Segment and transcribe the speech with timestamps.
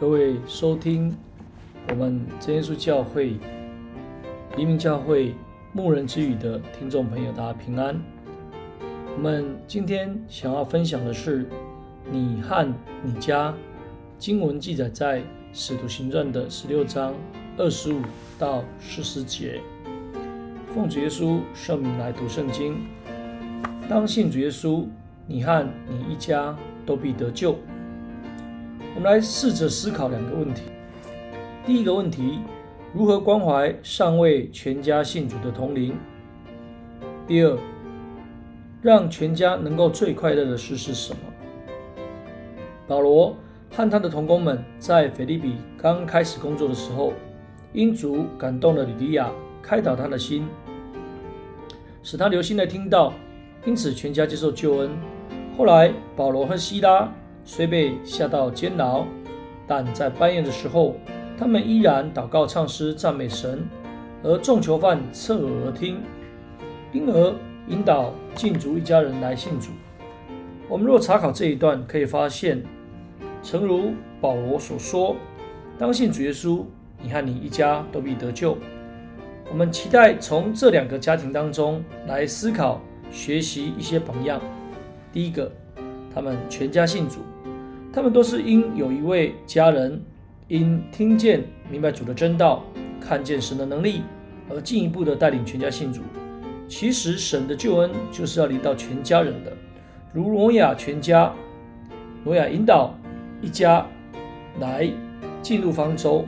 [0.00, 1.12] 各位收听
[1.88, 3.36] 我们真耶稣教会
[4.56, 5.34] 黎明教会
[5.72, 8.00] 牧人之语的听众朋友，大家平安。
[9.16, 11.48] 我们今天想要分享的是
[12.12, 12.72] 你和
[13.02, 13.52] 你家。
[14.20, 15.20] 经文记载在
[15.52, 17.12] 使徒行传的十六章
[17.56, 18.00] 二十五
[18.38, 19.60] 到四十节。
[20.72, 22.86] 奉主耶稣圣名来读圣经。
[23.88, 24.86] 当信主耶稣，
[25.26, 27.56] 你和你一家都必得救。
[28.98, 30.62] 我们来试着思考两个问题。
[31.64, 32.40] 第一个问题，
[32.92, 35.96] 如何关怀尚未全家信主的同灵？
[37.24, 37.56] 第二，
[38.82, 41.20] 让全家能够最快乐的事是什么？
[42.88, 43.36] 保罗
[43.70, 47.12] 和他的同工们在腓立比刚开始工作的时候，
[47.72, 49.30] 因主感动了吕底亚，
[49.62, 50.44] 开导他的心，
[52.02, 53.12] 使他留心的听到，
[53.64, 54.90] 因此全家接受救恩。
[55.56, 57.08] 后来保罗和西拉。
[57.50, 59.06] 虽被下到监牢，
[59.66, 60.96] 但在半夜的时候，
[61.38, 63.66] 他们依然祷告、唱诗、赞美神，
[64.22, 65.96] 而众囚犯侧耳而听，
[66.92, 67.34] 因而
[67.66, 69.70] 引导禁足一家人来信主。
[70.68, 72.62] 我们若查考这一段，可以发现，
[73.42, 75.16] 诚如保罗所说
[75.78, 76.62] ：“当信主耶稣，
[77.02, 78.58] 你和你一家都必得救。”
[79.50, 82.78] 我们期待从这两个家庭当中来思考、
[83.10, 84.38] 学习一些榜样。
[85.10, 85.50] 第一个，
[86.14, 87.20] 他们全家信主。
[87.92, 90.00] 他们都是因有一位家人
[90.46, 92.62] 因听见明白主的真道，
[93.00, 94.02] 看见神的能力，
[94.48, 96.02] 而进一步的带领全家信主。
[96.68, 99.52] 其实神的救恩就是要临到全家人的，
[100.12, 101.32] 如挪亚全家，
[102.24, 102.94] 挪亚引导
[103.40, 103.86] 一家
[104.60, 104.90] 来
[105.40, 106.26] 进入方舟，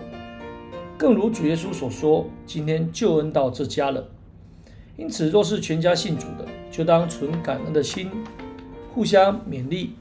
[0.96, 4.08] 更如主耶稣所说，今天救恩到这家了。
[4.96, 8.10] 因此，若是全家信主的，就当存感恩的心，
[8.94, 9.94] 互相勉励。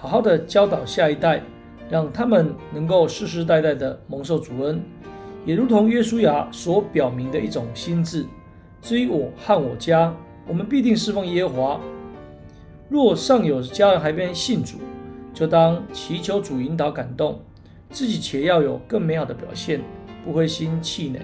[0.00, 1.42] 好好的教导下一代，
[1.90, 4.80] 让他们能够世世代代的蒙受主恩，
[5.44, 8.24] 也如同约书亚所表明的一种心志。
[8.80, 10.14] 至于我和我家，
[10.46, 11.80] 我们必定侍奉耶和华。
[12.88, 14.76] 若尚有家人还没信主，
[15.34, 17.40] 就当祈求主引导感动，
[17.90, 19.80] 自己且要有更美好的表现，
[20.24, 21.22] 不灰心气馁，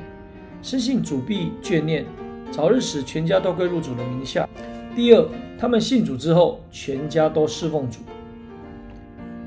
[0.63, 2.05] 深信主必眷念，
[2.51, 4.49] 早日使全家都归入主的名下。
[4.97, 5.25] 第二，
[5.57, 8.01] 他们信主之后，全家都侍奉主。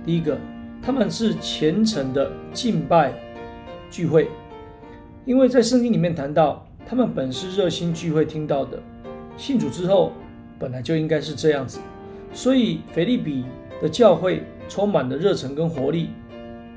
[0.08, 0.38] 第一个，
[0.82, 3.14] 他们是虔诚的敬拜
[3.92, 4.30] 聚会，
[5.26, 8.82] 因为在圣经里面谈到，他们本是热心聚会听到的，
[9.36, 10.14] 信主之后
[10.58, 11.82] 本来就应该是这样子，
[12.32, 13.44] 所以腓立比
[13.82, 16.12] 的教会充满了热忱跟活力，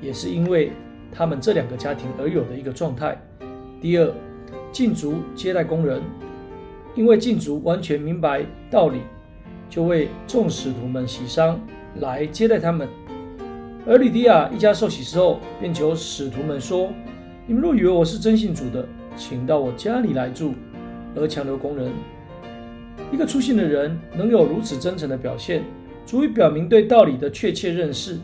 [0.01, 0.73] 也是因为
[1.09, 3.17] 他们这两个家庭而有的一个状态。
[3.79, 4.13] 第二，
[4.73, 6.01] 禁足接待工人，
[6.95, 8.99] 因为禁足完全明白道理，
[9.69, 11.57] 就为众使徒们洗丧
[12.01, 12.89] 来接待他们。
[13.87, 16.91] 而吕迪亚一家受洗之后，便求使徒们说
[17.47, 20.53] ：“你们若以为我是真信主的，请到我家里来住。”
[21.15, 21.91] 而强留工人。
[23.11, 25.63] 一个初信的人能有如此真诚的表现，
[26.05, 28.17] 足以表明对道理的确切认识，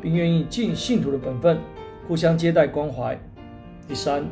[0.00, 1.58] 并愿意尽信徒的本分，
[2.06, 3.18] 互相接待关怀。
[3.88, 4.22] 第三，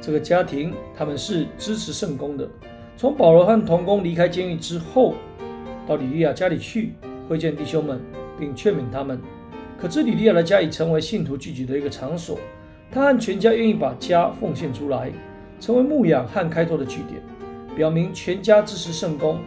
[0.00, 2.48] 这个家庭他们是支持圣工的。
[2.96, 5.14] 从保罗和同工离开监狱之后，
[5.86, 6.92] 到吕底亚家里去
[7.28, 7.98] 会见弟兄们，
[8.38, 9.18] 并劝勉他们。
[9.80, 12.38] 可知吕底亚的家已成为信徒聚集的一个场所，
[12.90, 15.10] 他和全家愿意把家奉献出来，
[15.58, 17.22] 成为牧养和开拓的据点，
[17.74, 19.38] 表明全家支持圣工，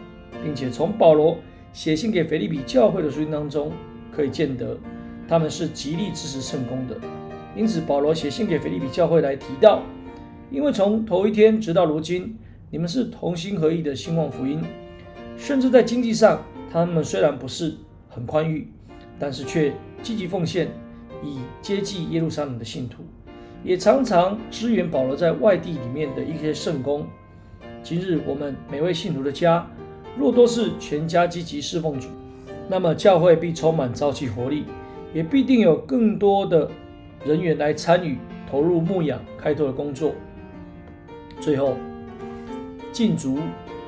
[0.42, 1.38] 并且从保罗
[1.72, 3.70] 写信给腓利比教会的书信当中
[4.10, 4.76] 可以见得，
[5.28, 6.96] 他们是极力支持圣工的。
[7.54, 9.84] 因此，保罗写信给腓利比教会来提到，
[10.50, 12.36] 因为从头一天直到如今，
[12.72, 14.60] 你们是同心合意的兴旺福音，
[15.36, 17.76] 甚至在经济上，他们虽然不是
[18.08, 18.68] 很宽裕，
[19.18, 19.72] 但是却。
[20.02, 20.68] 积极奉献，
[21.22, 23.02] 以接济耶路撒冷的信徒，
[23.64, 27.06] 也常常支援保罗在外地里面的一些圣工。
[27.82, 29.66] 今日我们每位信徒的家，
[30.18, 32.08] 若都是全家积极侍奉主，
[32.68, 34.66] 那么教会必充满朝气活力，
[35.14, 36.70] 也必定有更多的
[37.24, 38.18] 人员来参与
[38.50, 40.12] 投入牧养开拓的工作。
[41.40, 41.78] 最后，
[42.92, 43.38] 禁足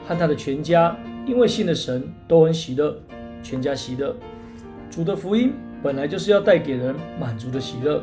[0.08, 0.96] 和他的全家
[1.26, 2.98] 因为信了神，都很喜乐，
[3.42, 4.16] 全家喜乐。
[4.96, 5.52] 主的福音。
[5.82, 8.02] 本来就是要带给人满足的喜乐。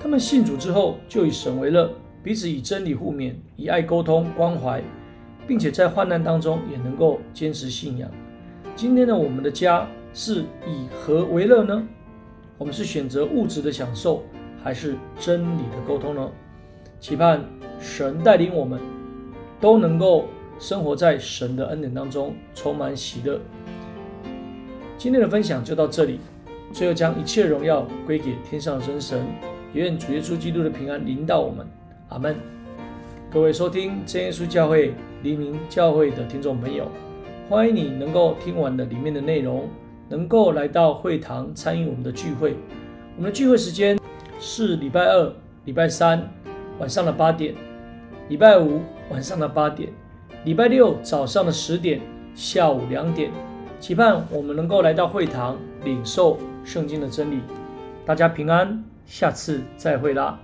[0.00, 1.88] 他们信主之后，就以神为乐，
[2.20, 4.82] 彼此以真理互勉，以爱沟通关怀，
[5.46, 8.10] 并且在患难当中也能够坚持信仰。
[8.74, 11.86] 今天呢，我们的家是以何为乐呢？
[12.58, 14.24] 我们是选择物质的享受，
[14.64, 16.28] 还是真理的沟通呢？
[16.98, 17.44] 期盼
[17.78, 18.80] 神带领我们，
[19.60, 20.26] 都能够
[20.58, 23.40] 生活在神的恩典当中，充满喜乐。
[25.06, 26.18] 今天的分享就到这里。
[26.72, 29.24] 最后将一切荣耀归给天上的真神。
[29.72, 31.64] 也愿主耶稣基督的平安临到我们。
[32.08, 32.34] 阿门。
[33.30, 36.88] 各位收听真耶稣教会黎明教会的听众朋友，
[37.48, 39.68] 欢迎你能够听完的里面的内容，
[40.08, 42.56] 能够来到会堂参与我们的聚会。
[43.16, 43.96] 我们的聚会时间
[44.40, 45.32] 是礼拜二、
[45.66, 46.28] 礼拜三
[46.80, 47.54] 晚上的八点，
[48.28, 48.80] 礼拜五
[49.12, 49.88] 晚上的八点，
[50.44, 52.00] 礼拜六早上的十点，
[52.34, 53.30] 下午两点。
[53.78, 57.40] 期盼我们能够来到会堂领受圣经的真理。
[58.04, 60.38] 大家平安，下次再会啦。